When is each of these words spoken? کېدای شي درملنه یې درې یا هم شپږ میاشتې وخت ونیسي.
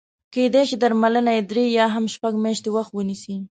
کېدای 0.33 0.63
شي 0.69 0.75
درملنه 0.83 1.31
یې 1.37 1.41
درې 1.51 1.65
یا 1.77 1.85
هم 1.95 2.05
شپږ 2.13 2.33
میاشتې 2.43 2.69
وخت 2.75 2.91
ونیسي. 2.93 3.35